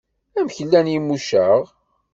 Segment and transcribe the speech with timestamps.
[0.37, 1.61] Amek llan Yimucaɣ?